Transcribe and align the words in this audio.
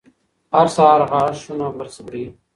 هر 0.53 0.67
سهار 0.75 1.01
غاښونه 1.11 1.65
برس 1.77 1.97
کړئ. 2.07 2.25